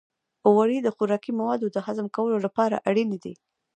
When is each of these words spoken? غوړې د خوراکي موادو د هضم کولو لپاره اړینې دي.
غوړې 0.53 0.77
د 0.81 0.87
خوراکي 0.95 1.31
موادو 1.39 1.67
د 1.71 1.77
هضم 1.85 2.07
کولو 2.15 2.37
لپاره 2.45 2.81
اړینې 2.89 3.17
دي. 3.23 3.33